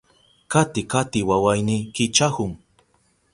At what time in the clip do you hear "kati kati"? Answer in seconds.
0.51-1.19